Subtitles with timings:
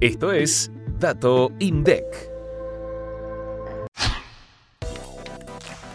[0.00, 2.04] Esto es Dato INDEC.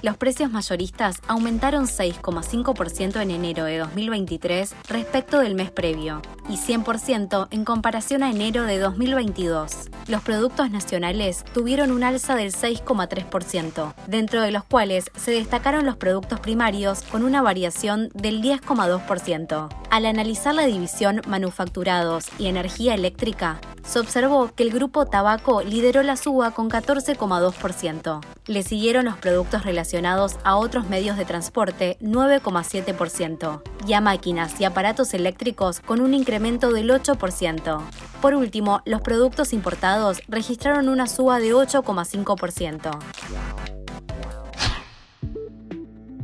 [0.00, 7.48] Los precios mayoristas aumentaron 6,5% en enero de 2023 respecto del mes previo y 100%
[7.50, 9.90] en comparación a enero de 2022.
[10.08, 15.98] Los productos nacionales tuvieron un alza del 6,3%, dentro de los cuales se destacaron los
[15.98, 19.68] productos primarios con una variación del 10,2%.
[19.90, 26.02] Al analizar la división manufacturados y energía eléctrica, se observó que el grupo tabaco lideró
[26.02, 28.20] la suba con 14,2%.
[28.46, 34.64] Le siguieron los productos relacionados a otros medios de transporte 9,7% y a máquinas y
[34.64, 37.80] aparatos eléctricos con un incremento del 8%.
[38.20, 42.98] Por último, los productos importados registraron una suba de 8,5%.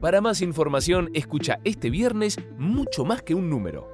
[0.00, 3.93] Para más información, escucha este viernes mucho más que un número.